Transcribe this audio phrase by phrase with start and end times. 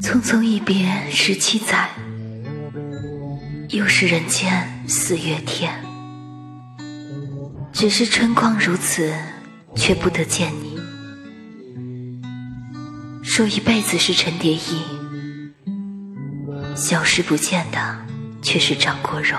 [0.00, 1.90] 匆匆一别十七载。
[3.70, 5.72] 又是人间四月天。
[7.72, 9.12] 只是春光如此
[9.76, 10.78] 却不得见你。
[13.22, 14.82] 说一辈子是陈蝶衣
[16.74, 18.06] 消失不见的
[18.42, 19.38] 却是张国荣。